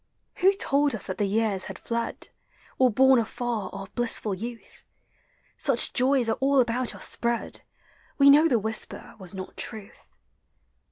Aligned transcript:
Who 0.37 0.53
told 0.53 0.95
us 0.95 1.05
that 1.05 1.19
the 1.19 1.27
years 1.27 1.65
had 1.65 1.75
iied, 1.77 2.29
Or 2.79 2.89
borne 2.89 3.19
afar 3.19 3.69
our 3.71 3.85
blissful 3.93 4.33
youth? 4.33 4.83
Such 5.57 5.93
joys 5.93 6.27
are 6.27 6.39
all 6.39 6.59
about 6.59 6.95
us 6.95 7.07
spread; 7.07 7.61
We 8.17 8.31
know 8.31 8.47
the 8.47 8.57
whisper 8.57 9.15
was 9.19 9.35
not 9.35 9.55
truth. 9.55 10.09